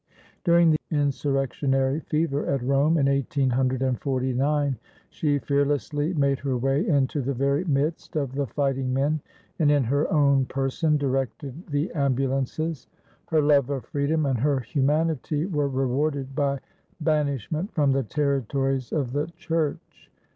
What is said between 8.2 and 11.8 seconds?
the fighting men, and in her own person directed